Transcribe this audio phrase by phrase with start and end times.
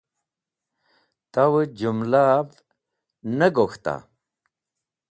[1.33, 2.49] Tawẽ jũmlav
[3.37, 3.95] ne gok̃hta?